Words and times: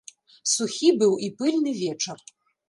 Сухі 0.53 0.89
быў 1.03 1.13
і 1.27 1.29
пыльны 1.43 1.71
вечар. 1.83 2.17